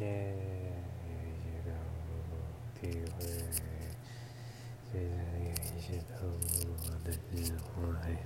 [0.00, 0.32] 些
[1.04, 1.12] 一
[1.44, 1.68] 些感
[2.08, 2.32] 悟
[2.80, 2.80] 体
[3.12, 3.20] 会，
[4.90, 5.12] 虽然
[5.44, 6.32] 有一些错误，
[7.04, 7.20] 但是
[7.76, 8.24] 我还是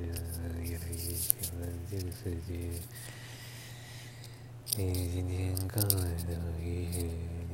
[0.62, 1.58] 越来越喜欢
[1.90, 2.70] 这个世界。
[4.76, 5.34] 你今天
[5.66, 6.30] 告白的
[6.62, 7.02] 一些，
[7.50, 7.52] 你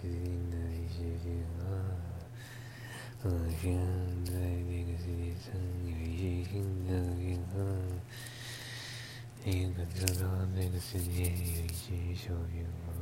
[0.00, 1.62] 决定的一些变化，
[3.22, 3.70] 好像
[4.24, 6.52] 在这个世界上有一些新
[6.88, 7.54] 的变化。
[9.44, 12.92] 你感受到这个世界有一些小变化，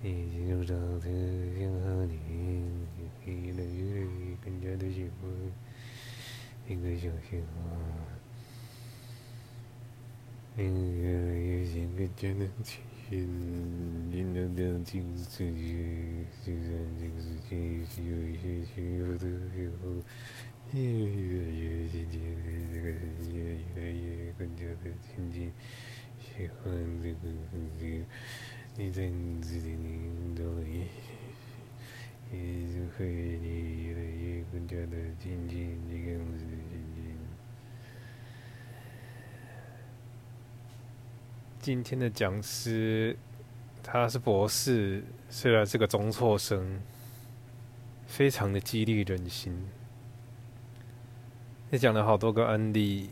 [0.00, 2.62] 你进入到这个变化里面，
[3.26, 4.06] 越来越
[4.44, 5.28] 更加的喜欢
[6.68, 7.50] 一个小变化，
[10.54, 10.62] 你
[11.00, 12.78] 越来越想更加的体
[13.10, 13.28] 验
[14.12, 15.66] 进入到这个世界，
[16.46, 17.50] 就算这个世界
[18.04, 20.00] 有一些需要的时候。
[20.72, 22.20] 越来越亲近
[22.72, 23.32] 这个世界，
[23.74, 25.50] 越来越更加的亲近，
[26.20, 28.04] 喜欢这个世界。
[28.76, 30.86] 你在你自己里头也
[32.30, 33.04] 也就会
[33.42, 36.44] 你越来越更加的亲近这个样子。
[41.60, 43.16] 今天的讲师
[43.82, 46.80] 他是博士，虽然是个中辍生，
[48.06, 49.52] 非常的激励人心。
[51.70, 53.10] 也讲了好多个案例，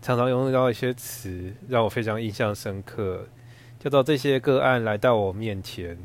[0.00, 3.26] 常常用到一些词，让我非常印象深刻。
[3.80, 5.98] 叫做这些个案来到我面前，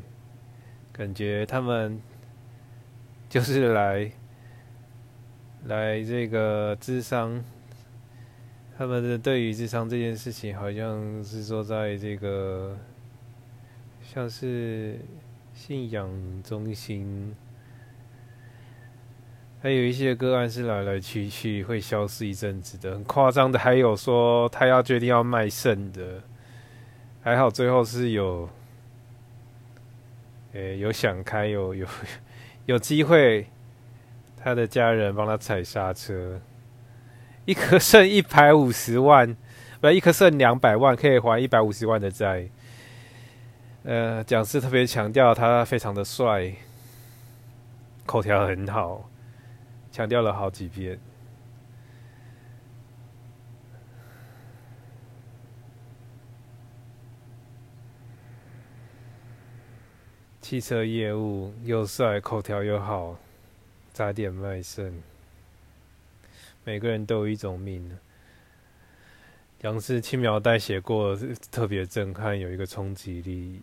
[0.92, 1.98] 感觉他们
[3.28, 4.10] 就是来
[5.64, 7.42] 来这个智商，
[8.76, 12.76] 他们的对于智商这件事情，好像是说在这个
[14.02, 14.98] 像是
[15.54, 16.10] 信仰
[16.42, 17.34] 中心。
[19.62, 23.58] 还有一些个案是来来去去会消失一阵子的，很夸张的。
[23.58, 26.22] 还有说他要决定要卖肾的，
[27.22, 28.48] 还好最后是有，
[30.54, 31.86] 诶有想开，有有
[32.64, 33.46] 有机会，
[34.42, 36.40] 他的家人帮他踩刹车。
[37.44, 39.36] 一颗肾一百五十万，
[39.80, 42.48] 不，一颗肾两百万，可以还一百五十万的债。
[43.82, 46.52] 呃，讲师特别强调他非常的帅，
[48.06, 49.09] 口条很好。
[49.90, 50.98] 强调了好几遍。
[60.40, 63.16] 汽车业务又帅，口条又好，
[63.92, 65.00] 早点卖肾。
[66.64, 67.96] 每个人都有一种命。
[69.60, 71.16] 杨氏轻描淡写过，
[71.52, 73.62] 特别震撼，有一个冲击力。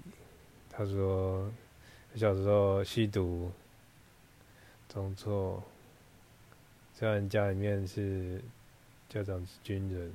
[0.69, 1.51] 他说，
[2.15, 3.51] 小时候吸毒，
[4.87, 5.61] 中错。
[6.99, 8.41] 虽然家里面是
[9.07, 10.11] 家长是军人，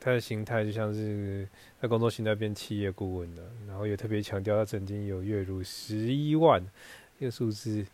[0.00, 1.48] 他的心态就像是
[1.80, 6.60] 在工作心态变企业顾问了，然后也特别强调他曾经有月入十一万
[7.20, 7.86] 这个数字。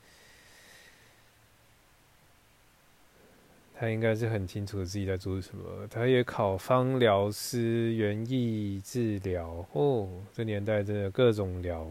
[3.77, 5.87] 他应该是很清楚自己在做什么。
[5.89, 9.67] 他也考方疗师、园艺治疗。
[9.73, 11.87] 哦，这年代真的各种疗，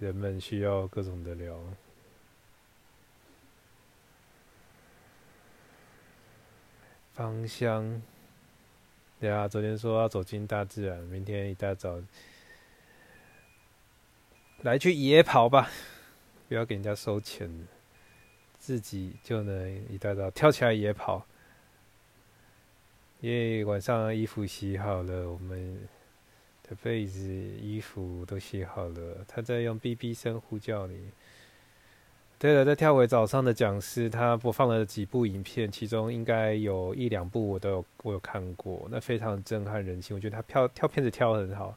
[0.00, 1.58] 人们需要各种的疗。
[7.12, 8.02] 芳香，
[9.20, 12.00] 对啊，昨天说要走进大自然，明天一大早
[14.62, 15.70] 来去野跑吧，
[16.48, 17.66] 不要给人家收钱了。
[18.62, 21.26] 自己就能一大早跳起来也跑，
[23.20, 25.80] 因为晚上衣服洗好了，我们
[26.62, 29.24] 的被子、衣服都洗好了。
[29.26, 31.10] 他在用哔哔声呼叫你。
[32.38, 40.14] 对了，再跳回早上的讲师，他播放了几部影片，其中应该有一两部我都有我有看过，那非常震撼人心。
[40.14, 41.76] 我觉得他跳跳片子跳很好，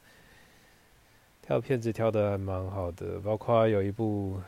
[1.42, 4.40] 跳片子跳的还蛮好的，包括有一部。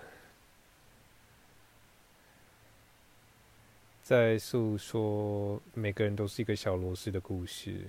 [4.08, 7.82] 在诉说每个人都是一个小螺丝的故事，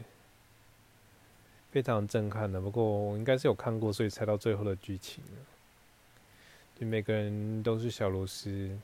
[1.70, 2.61] 非常震撼的。
[2.61, 5.23] 不过我应该是有看过，所以猜到最后的剧情。
[6.75, 8.76] 就每个人都是小螺丝，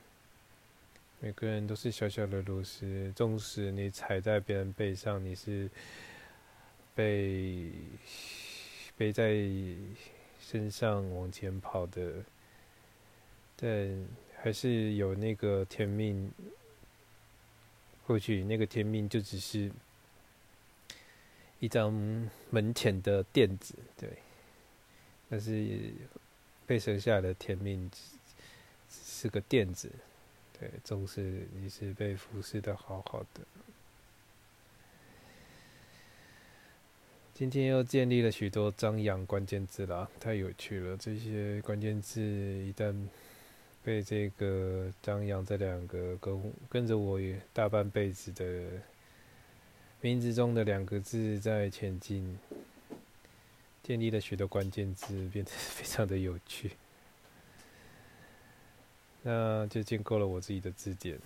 [1.19, 3.11] 每个人都是小小的螺丝。
[3.13, 5.69] 纵使你踩在别人背上，你是
[6.95, 7.69] 被
[8.95, 9.35] 背在
[10.39, 12.13] 身上往前跑的，
[13.57, 14.07] 但
[14.41, 16.31] 还是有那个天命。
[18.07, 19.71] 或许那个天命就只是
[21.59, 21.91] 一张
[22.49, 24.09] 门前的垫子，对。
[25.27, 25.91] 但是
[26.67, 28.15] 被生下来的天命是
[29.23, 29.91] 是个垫子，
[30.59, 33.41] 对，总是你是被服侍的好好的。
[37.33, 40.95] 今天又建立了许多张扬关键字啦，太有趣了。
[40.95, 42.95] 这些关键字一旦
[43.85, 47.19] 被这个张扬这两个跟跟着我
[47.53, 48.81] 大半辈子的
[50.01, 52.39] 名字中的两个字在前进，
[53.83, 56.71] 建立了许多关键字，变得 非常的有趣。
[59.21, 61.19] 那就建构了我自己的字典。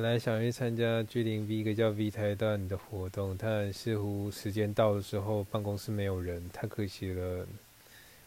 [0.00, 7.44] 本来想去参加 G 零 V 一个叫 V 台段的活动，但似乎时间到的时候办公室没有人，太可惜了。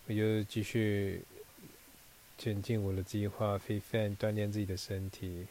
[0.06, 1.22] 我就继续
[2.38, 5.46] 前进我的计划，Fit Fan 锻炼自己的身体。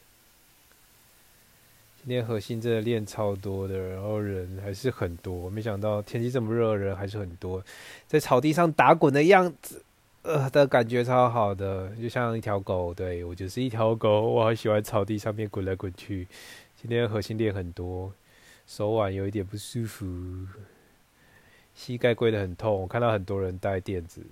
[2.02, 5.49] 今天核心真的练超多的，然后人还是很多。
[5.49, 7.64] 没想到天气这么热，人还是很多，
[8.06, 9.82] 在草地上打滚的样子。
[10.22, 16.28] 呃的感觉超好的，就像一条狗，对我就是一条狗，我好喜欢草地上面滚来滚去。
[16.76, 18.12] 今天核心练很多，
[18.67, 20.06] 手腕有一点不舒服，
[21.75, 22.82] 膝盖跪得很痛。
[22.82, 24.22] 我看到很多人带垫子，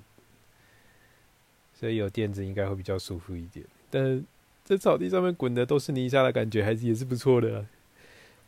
[1.75, 3.64] 所以有垫子应该会比较舒服一点。
[3.90, 4.23] 但
[4.64, 7.64] 在草地上面滚的都是泥沙的感觉，还是也是不错的。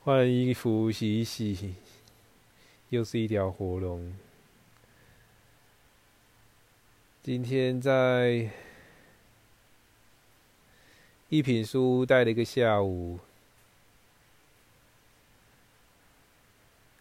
[0.01, 1.75] 换衣服洗一洗，
[2.91, 4.15] 又是一条活龙。
[7.23, 8.49] 今天在
[11.29, 13.19] 一品书待了一个下午，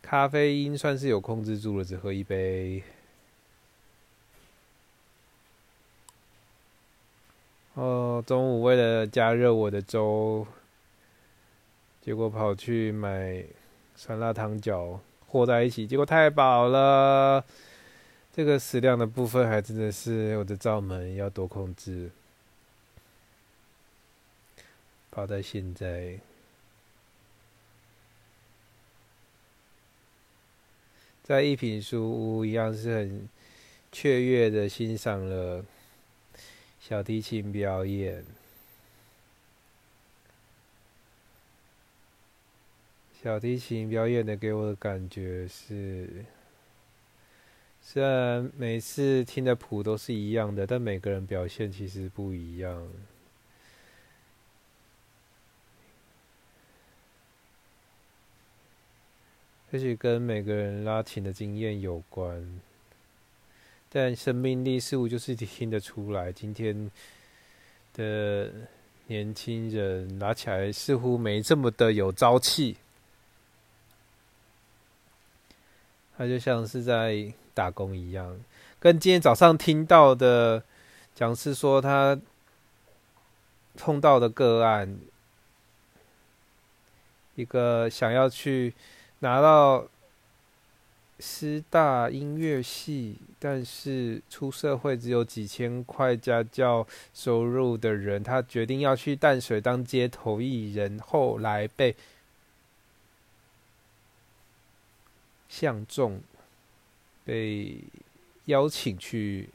[0.01, 2.83] 咖啡因算是有控制住了，只喝一杯。
[7.75, 10.45] 哦，中午为了加热我的粥，
[12.01, 13.41] 结果跑去买
[13.95, 14.99] 酸辣汤饺
[15.29, 17.45] 和在一起，结果太饱了。
[18.31, 22.09] 这个食量的部分还真的是我的罩门要多控制。
[25.11, 26.17] 好在现在，
[31.23, 33.27] 在一品书屋一样是很
[33.91, 35.65] 雀跃的欣赏了
[36.79, 38.23] 小提琴表演。
[43.21, 46.23] 小提琴表演的给我的感觉是。
[47.91, 52.87] 虽然每次听的谱都是一样的，但每个人表现其实不一样。
[59.71, 62.61] 也许跟每个人拉琴的经验有关，
[63.89, 66.31] 但生命力似乎就是听得出来。
[66.31, 66.91] 今天
[67.95, 68.51] 的
[69.07, 72.77] 年轻人拉起来似乎没这么的有朝气，
[76.15, 77.33] 他就像是在。
[77.53, 78.39] 打工一样，
[78.79, 80.63] 跟今天早上听到的
[81.15, 82.19] 讲师说，他
[83.75, 84.99] 碰到的个案，
[87.35, 88.73] 一个想要去
[89.19, 89.85] 拿到
[91.19, 101.95] 师大音乐系，但是出社会只有几千块家教收入的人，他决定要去淡水当街头艺人，后来被
[105.49, 106.21] 相中。
[107.29, 107.75] 被
[108.45, 109.47] 邀请去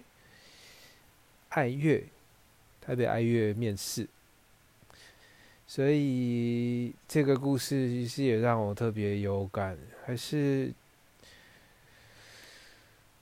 [1.49, 2.04] 爱乐
[2.81, 4.07] 台北爱乐面试，
[5.66, 9.76] 所以这个故事其实也让我特别有感。
[10.07, 10.73] 还是，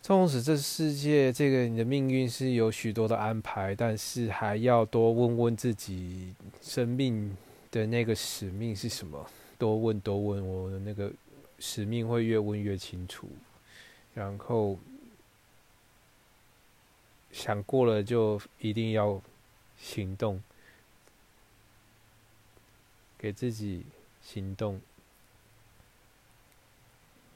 [0.02, 7.34] 纵使这世界这个你的命运是有许多的安排，但是还要多问问自己生命
[7.70, 9.26] 的那个使命是什么。
[9.56, 11.10] 多问多问，我的那个
[11.58, 13.26] 使命会越问越清楚。
[14.14, 14.78] 然后
[17.30, 19.22] 想过了，就一定要
[19.78, 20.42] 行动，
[23.16, 23.86] 给自己
[24.20, 24.80] 行动，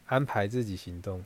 [0.06, 1.25] 安排自己行动。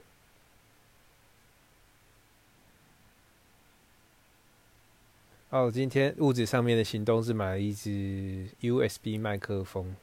[5.49, 9.97] 哦，今天物质上面的行动是买了一支 USB 麦克风，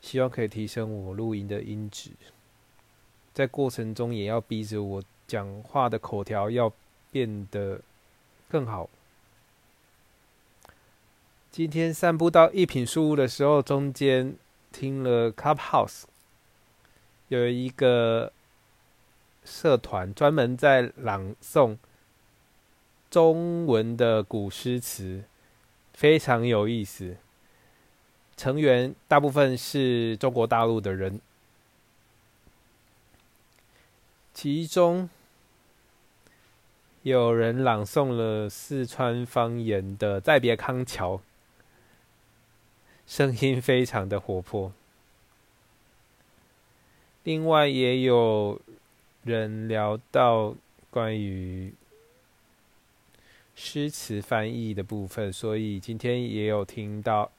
[0.00, 2.12] 希望可以提升我录音的音质。
[3.34, 6.72] 在过程中也要逼着我讲话的口条要
[7.10, 7.80] 变得
[8.48, 8.88] 更好。
[11.50, 14.36] 今天散步到一品书屋的时候，中间
[14.70, 16.04] 听了 Clubhouse，
[17.28, 18.32] 有一个
[19.44, 21.76] 社团专门在朗诵
[23.10, 25.24] 中文的古诗词，
[25.92, 27.16] 非常有意思。
[28.36, 31.20] 成员大部分是中国大陆的人。
[34.34, 35.08] 其中
[37.02, 41.18] 有人朗诵了四川方言的《再别康桥》，
[43.06, 44.72] 声音非常的活泼。
[47.22, 48.60] 另外也有
[49.22, 50.56] 人聊到
[50.90, 51.72] 关于
[53.54, 57.30] 诗词翻译的部分，所以今天也有听到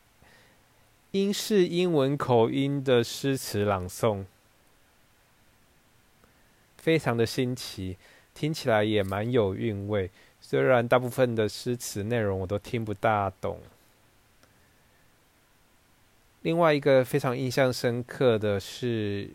[1.12, 4.24] 英式英文口音的诗词朗诵。
[6.86, 7.98] 非常的新奇，
[8.36, 10.12] 听起来也蛮有韵味。
[10.40, 13.58] 虽然大部分的诗词内容我都听不大懂。
[16.44, 19.32] 另外一个非常印象深刻的是，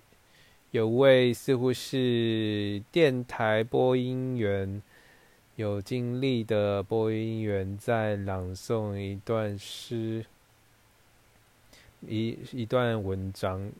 [0.71, 4.80] 有位似乎是电台播音员，
[5.57, 10.25] 有经历的播音员在朗诵一段诗，
[12.07, 13.73] 一一段文章。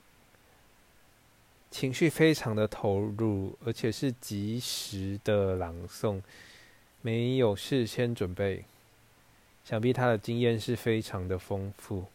[1.71, 6.21] 情绪非常的投入，而且是及时的朗诵，
[7.01, 8.65] 没有事先准备，
[9.65, 12.07] 想必他的经验是非常的丰富。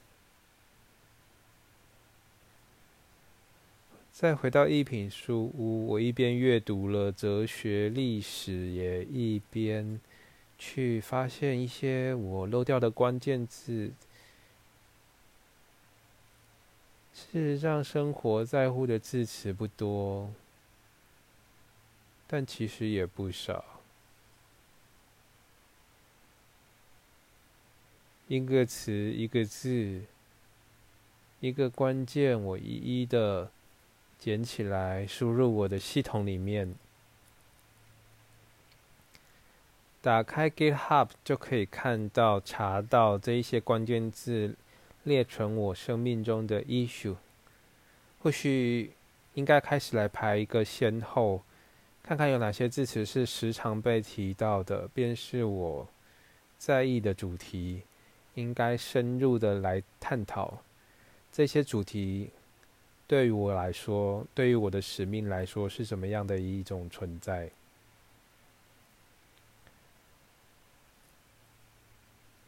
[4.12, 10.00] 再回到一品书屋，我一边阅读了哲学历史，也一边
[10.57, 13.91] 去发现一些我漏掉的关键字。
[17.15, 20.34] 事实上，生活在乎的字词不多，
[22.27, 23.63] 但其实也不少。
[28.27, 30.01] 一个词，一个字，
[31.39, 33.50] 一个关键，我一一的
[34.19, 36.75] 捡起来，输入我的系统里面。
[40.01, 44.57] 打开 GitHub 就可以看到、查到这一些关键字。
[45.05, 47.15] 列成我生命中的 issue，
[48.19, 48.91] 或许
[49.35, 51.41] 应该开始来排一个先后，
[52.01, 55.88] 看看有哪些字词是时常被提到的，便是我
[56.57, 57.83] 在意的主题，
[58.33, 60.57] 应该深入的来探讨
[61.31, 62.31] 这些主题
[63.05, 67.50] 对于我来说，对于我的使命来说是什么样的一种存在。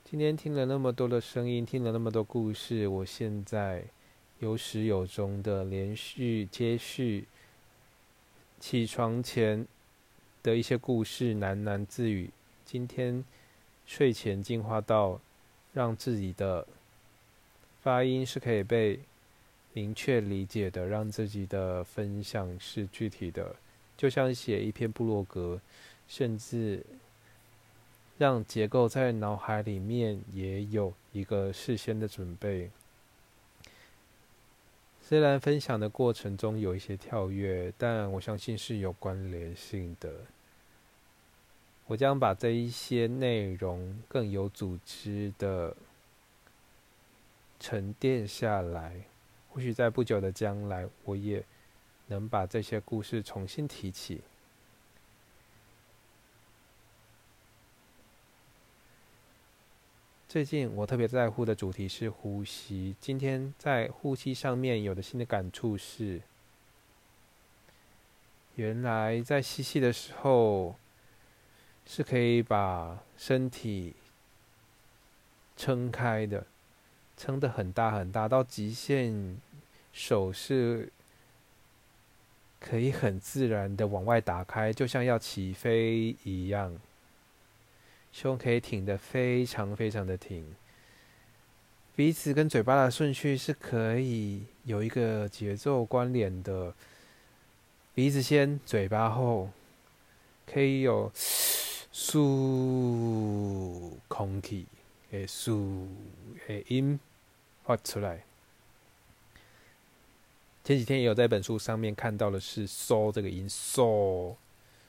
[0.10, 3.84] 今天听了那么多的声音，听了那么多故事，我现在
[4.40, 7.26] 有始有终的连续接续
[8.58, 9.68] 起床前
[10.42, 12.30] 的一些故事喃喃自语。
[12.64, 13.22] 今天
[13.86, 15.20] 睡前进化到
[15.74, 16.66] 让自己的
[17.82, 18.98] 发音是可以被
[19.74, 23.54] 明确理解的，让自己的分享是具体的，
[23.98, 25.60] 就像写一篇部落格，
[26.08, 26.82] 甚至。
[28.18, 32.72] 让结构在脑海里面也有一个事先的准备。
[35.02, 40.12] 虽然分享的过程中有一些跳跃，但我相信是有关联性的。
[41.86, 45.74] 我将把这一些内容更有组织的
[47.60, 49.02] 沉淀下来，
[49.50, 51.42] 或许在不久的将来，我也
[52.08, 54.20] 能把这些故事重新提起。
[60.28, 62.94] 最近我特别在乎的主题是呼吸。
[63.00, 66.22] 今天在呼吸上面有的新的感触是，
[68.56, 70.76] 原来在吸气的时候
[71.86, 73.96] 是可以把身体
[75.56, 76.46] 撑开的，
[77.16, 79.38] 撑得很大很大，到极限，
[79.94, 80.92] 手是
[82.60, 86.78] 可以很自然的往外打开，就像要起飞一样。
[88.20, 90.44] 胸可以挺得非常非常的挺，
[91.96, 96.74] 鼻子跟嘴巴的顺序是可以有一个节奏关联的，
[97.94, 99.52] 鼻子先，嘴巴后，
[100.48, 101.12] 可以有
[101.92, 102.26] 舒
[104.08, 104.66] 空气
[105.12, 105.88] 诶舒
[106.48, 107.00] 诶音
[107.66, 108.24] 发出来。
[110.64, 114.34] 前几天也有在本书上面看到的是嗦这个音嗦，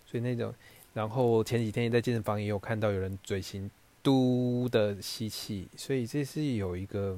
[0.07, 0.55] 所以那种。
[0.99, 3.71] 然后前几天在健身房也有看到有人嘴型
[4.03, 7.17] 嘟的吸气，所以这是有一个，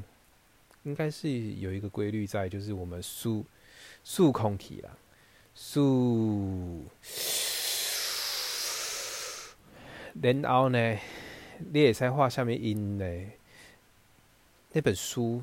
[0.82, 3.42] 应该是有一个规律在，就是我们数
[4.04, 4.90] 数空体啦，
[5.54, 6.84] 数，
[10.20, 10.98] 然后呢，
[11.72, 13.06] 你也在画下面音呢，
[14.72, 15.42] 那本书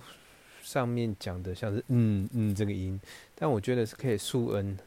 [0.61, 3.01] 上面讲的像是嗯嗯这个音，
[3.33, 4.77] 但我觉得是可以数 n。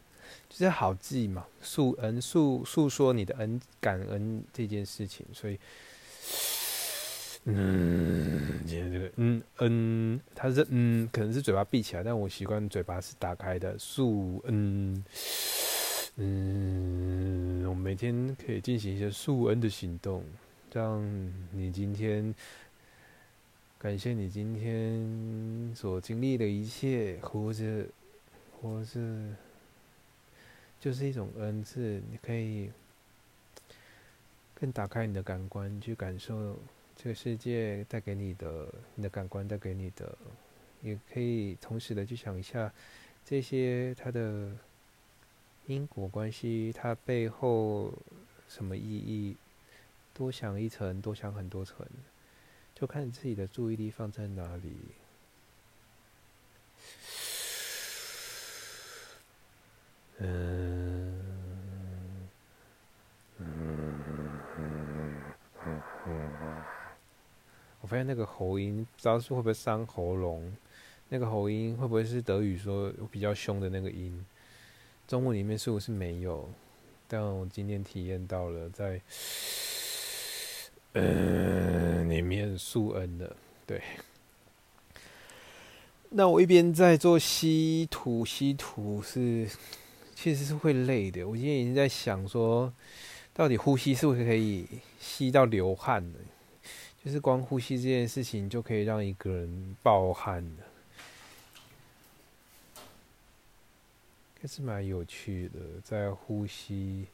[0.51, 5.57] 就是好记嘛，诉恩诉诉说你的恩感恩这件事情，所以，
[7.45, 15.05] 嗯，今天这个嗯嗯，他是嗯，可能是嘴巴闭起来，但我习惯嘴巴是打开的，诉恩，
[16.17, 20.25] 嗯，我每天可以进行一些诉恩的行动，
[20.73, 21.01] 让
[21.53, 22.35] 你今天
[23.79, 27.87] 感谢你今天所经历的一切，活着，
[28.61, 29.01] 活着，
[30.81, 32.03] 就是一种恩赐。
[32.11, 32.73] 你可以
[34.55, 36.59] 更打开你的感官，去感受
[36.97, 40.19] 这个世界带给你的，你的感官带给你的，
[40.83, 42.73] 也可以同时的去想一下
[43.25, 44.51] 这些它的。
[45.67, 47.93] 因果关系，它背后
[48.49, 49.37] 什么意义？
[50.13, 51.87] 多想一层，多想很多层，
[52.75, 54.73] 就看你自己的注意力放在哪里。
[60.21, 61.13] 嗯
[67.81, 70.55] 我发现那个喉音，不知道是会不会伤喉咙？
[71.09, 74.25] 那个喉音会不会是德语说比较凶的那个音？
[75.09, 76.49] 中文里面似乎是没有，
[77.09, 79.01] 但我今天体验到了在，
[80.93, 83.35] 嗯，里面素恩的，
[83.67, 83.83] 对。
[86.11, 89.49] 那我一边在做吸吐，吸吐是
[90.23, 91.25] 其实是会累的。
[91.25, 92.71] 我今天已经在想说，
[93.33, 94.67] 到底呼吸是不是可以
[95.01, 96.19] 吸到流汗的？
[97.03, 100.65] 就是光呼吸这件事情就可以让一个人暴汗的。
[104.43, 107.07] 还是蛮有趣的，在呼吸，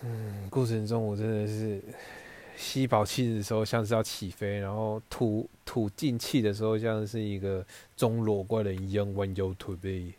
[0.00, 1.82] 嗯，过程中我真的是
[2.60, 7.64] 吸饱气的时候像是要起飞，然后吐吐进气的时候像是一个
[7.96, 10.12] 中裸怪人一样弯腰驼背。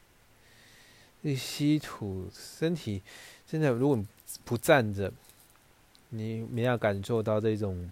[1.21, 3.01] 你吸吐，身体
[3.48, 4.03] 真的如果
[4.43, 5.13] 不站着，
[6.10, 7.91] 你没有感受到这种。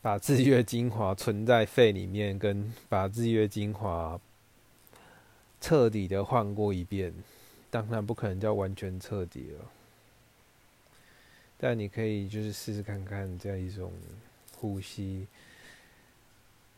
[0.00, 4.18] 把日月精华存在肺里面，跟把日月精华
[5.60, 7.12] 彻底的换过一遍，
[7.68, 9.64] 当然不可能叫完全彻底了。
[11.58, 13.92] 但你可以就是试试看看这样一种
[14.56, 15.26] 呼吸，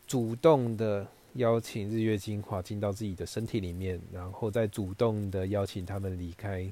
[0.05, 6.69] 主动的邀请日月精华进到自己的身体里面，然后再主动的邀请他们离开。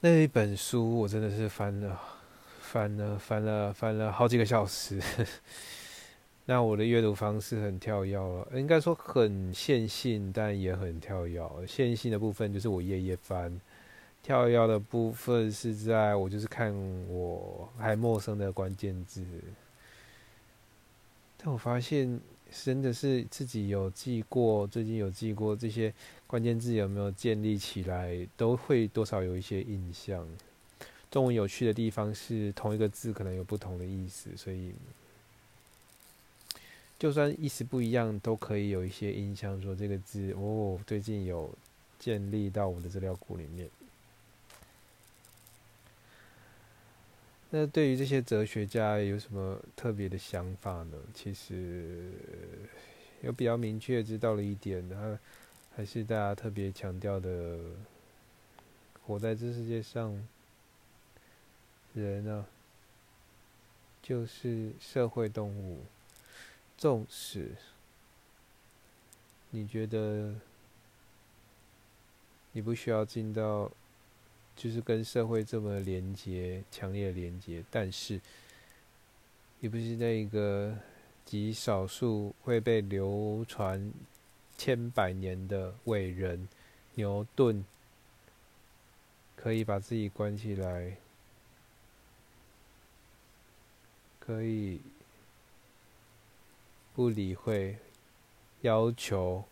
[0.00, 2.00] 那一本书我真的是翻了。
[2.62, 5.02] 翻了翻了翻了好几个小时，
[6.46, 11.42] 那我的阅读方式很跳跃了，应该说很线性，但也很跳跃。
[11.66, 13.60] 线性的部分就是我页页翻，
[14.22, 16.72] 跳跃的部分是在我就是看
[17.08, 19.24] 我还陌生的关键字。
[21.36, 22.20] 但我发现
[22.52, 25.92] 真的是自己有记过，最近有记过这些
[26.26, 30.26] 关键字有没有建立起来，都会多少有一些印象。
[31.10, 34.72] 中文有趣的地方是，同一个字可能有不同的意思，所以
[36.98, 41.50] 就算意思不一样，都可以有一些印象，说这个字哦，最近有
[41.98, 43.68] 建立到我的资料库里面。
[47.50, 50.96] 那对于这些哲学家有什么特别的想法呢？
[51.12, 52.12] 其实
[53.22, 55.18] 有比较明确知道了一点，他
[55.74, 57.58] 还是大家特别强调的，
[59.02, 60.26] 活在这世界上。
[61.92, 62.46] 人呢，
[64.00, 65.84] 就是社会动物。
[66.78, 67.50] 纵使
[69.50, 70.34] 你觉得
[72.52, 73.70] 你不需要进到，
[74.60, 78.20] 就是跟社会这么连接、强烈的连接，但是
[79.58, 80.76] 你不是那个
[81.24, 83.90] 极少数会被流传
[84.58, 86.46] 千百年的伟人
[86.96, 87.64] 牛顿，
[89.34, 90.94] 可以把自己关起来。
[94.18, 94.78] 可以
[96.94, 97.78] 不理会，
[98.60, 99.42] 要求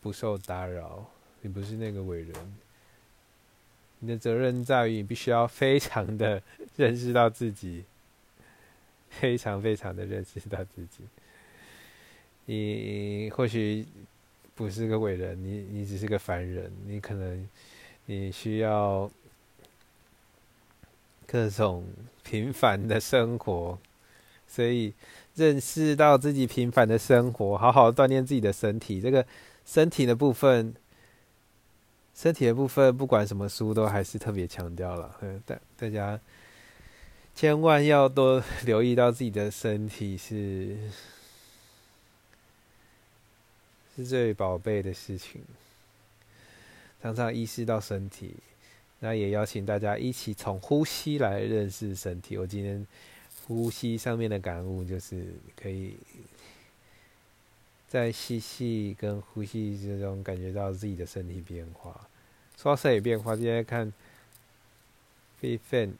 [0.00, 1.04] 不受打扰。
[1.40, 2.56] 你不是那个伟人，
[3.98, 6.42] 你的责任在于你必须要非常的
[6.76, 7.84] 认识到自己，
[9.10, 11.04] 非常非常的认识到自己。
[12.46, 13.86] 你或许
[14.54, 17.48] 不是个伟人，你你只是个凡人，你可能
[18.06, 19.10] 你需要。
[21.28, 21.84] 各种
[22.22, 23.76] 平凡的生活，
[24.46, 24.94] 所以
[25.34, 29.00] 认识到自己平凡的生活，好好锻炼自己的身体。
[29.00, 29.26] 这个
[29.64, 30.72] 身体的部分，
[32.16, 35.14] 身体的部分，不管什么书都还是特别强调了。
[35.20, 36.18] 嗯，大大家
[37.34, 40.78] 千万要多留意到自己的身体是
[43.94, 45.42] 是最宝贝的事情，
[47.02, 48.34] 常常意识到身体。
[48.98, 52.38] 那也邀请大家一起从呼吸来认识身体。
[52.38, 52.86] 我今天
[53.46, 55.94] 呼吸上面的感悟就是可以
[57.88, 62.08] 在吸气跟呼吸之中感觉到自己的身体变化。
[62.56, 63.92] 说到身体变化，今天看
[65.40, 65.92] f fan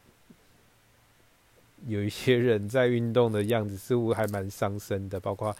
[1.85, 5.55] 有一些人在运动的样子似乎还蛮伤身的，包括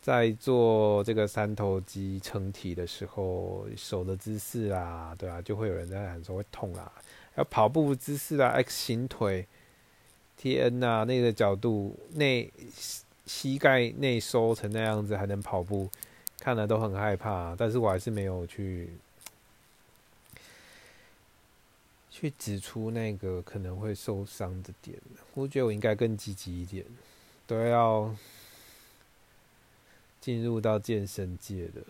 [0.00, 6.90] 在做这个三头肌撑体的时候，手的姿势啊，对啊，就会有人在喊说会痛啊。
[7.34, 9.46] 还有跑步姿势啊，X 型腿。
[10.34, 12.52] 天呐，那个角度内
[13.34, 15.88] 膝盖内收成那样子还能跑步，
[16.38, 17.56] 看了都很害怕。
[17.56, 18.90] 但是我还是没有去
[22.10, 24.98] 去指出那个可能会受伤的点。
[25.32, 26.84] 我觉得我应该更积极一点，
[27.46, 28.14] 都要
[30.20, 31.82] 进入到健身界的。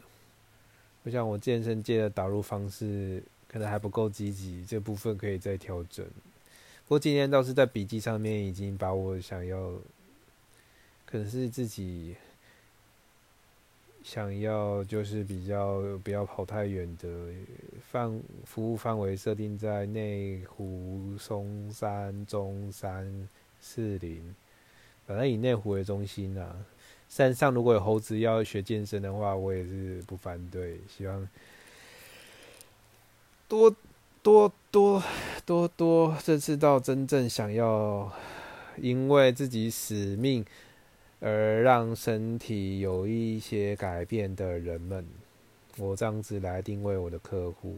[1.03, 6.07] 我想我健身界的导入方式可能还不够积极，这部分可以再调整。
[6.85, 9.73] 不过今天倒是在笔记上面已经把我想要，
[11.13, 12.17] 可能是自己
[14.03, 17.09] 想要就是比较不要跑太远的
[17.91, 23.29] 范服务范围设定在内湖、松山、中山、
[23.61, 24.35] 四林，
[25.07, 26.57] 反正以内湖为中心啊。
[27.11, 31.29] 山上如果有猴子要学健身的话，我也是不反对，希望
[33.47, 33.77] 多。
[34.25, 35.03] 多多
[35.45, 38.09] 多多，这次到真正想要
[38.77, 40.47] 因为自己使命
[41.25, 45.07] 而让身体有一些改变的人们，
[45.77, 47.77] 我这样子来定位我的客户，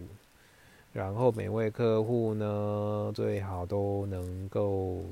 [0.95, 5.05] 然后每位客户呢，最好都能够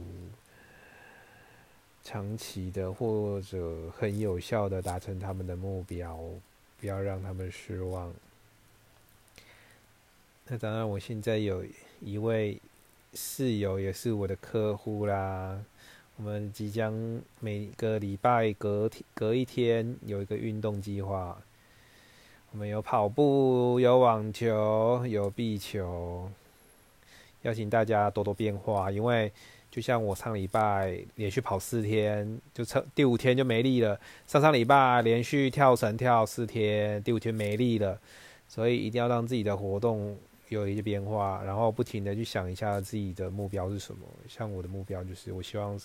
[2.03, 6.19] 长期的或者很有效的达成他们的目标，
[6.81, 8.11] 不要让他们失望。
[10.47, 11.63] 那当然，我现在有
[12.01, 12.59] 一位
[13.13, 15.63] 室友，也是我的客户啦。
[16.25, 16.95] 我们即将
[17.41, 21.37] 每个礼拜隔天隔一天有一个运动计划。
[22.53, 26.31] 我们有跑步，有网球，有壁球。
[27.43, 29.33] 邀请大家多多变化，因为
[29.69, 33.99] 就像我上礼拜连续跑四天，就测第五天就没力了。
[34.29, 37.99] 上上礼拜连续跳绳跳四天，第五天没力了，
[38.47, 40.17] 所以一定要让自己的活动。
[40.55, 44.07] 有一些变化，然后不停的去想一下自己的目标是什么。
[44.29, 45.79] 像我的目标就是，我希望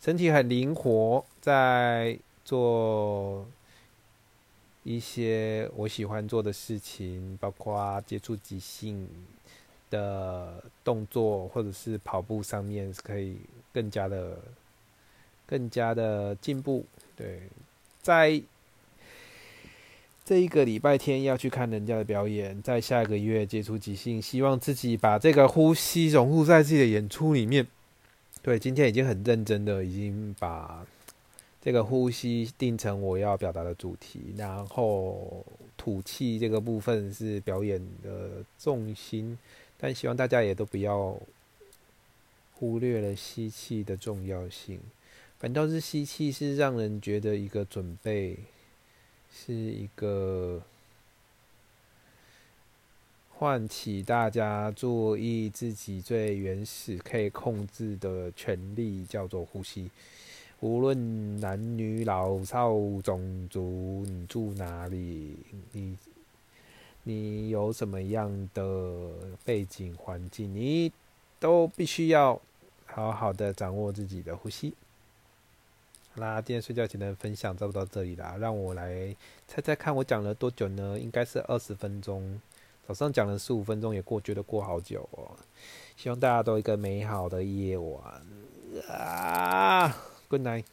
[0.00, 3.46] 身体很灵活，在做
[4.84, 9.08] 一些我喜欢做的事情，包括接触即兴
[9.90, 13.36] 的动作，或者是跑步上面可以
[13.72, 14.38] 更加的、
[15.46, 16.84] 更加的进步。
[17.16, 17.42] 对，
[18.02, 18.42] 在。
[20.30, 27.66] 这一个礼拜天要去看人家的表演，在下个月接触即兴，希望自己把这个呼吸融入在自己的演出里面。
[28.40, 30.86] 对，今天已经很认真的，已经把
[31.60, 35.44] 这个呼吸定成我要表达的主题，然后
[35.76, 39.36] 吐气这个部分是表演的重心，
[39.78, 41.18] 但希望大家也都不要
[42.54, 44.78] 忽略了吸气的重要性，
[45.40, 48.36] 反倒是吸气是让人觉得一个准备。
[49.32, 50.60] 是一个
[53.30, 59.90] 唤起大家注意自己最原始可以控制的权利，叫做呼吸。
[60.60, 65.34] 无论男女老少种族，你住哪里，
[65.72, 65.96] 你
[67.04, 69.10] 你有什么样的
[69.42, 70.92] 背景环境，你
[71.38, 72.38] 都必须要
[72.84, 74.74] 好好的掌握自己的呼吸。
[76.12, 78.36] 好啦，今天睡觉前的分享差不多到这里啦。
[78.36, 79.14] 让我来
[79.46, 80.98] 猜猜看，我讲了多久呢？
[80.98, 82.40] 应该是二十分钟。
[82.86, 85.36] 早上讲了十五分钟，也过觉得过好久哦。
[85.96, 88.26] 希望大家都一个美好的夜晚
[88.88, 89.96] 啊
[90.28, 90.64] ！Good night。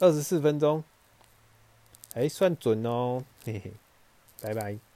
[0.00, 0.82] 二十四分钟，
[2.14, 3.72] 哎，算准哦，嘿嘿，
[4.40, 4.91] 拜拜。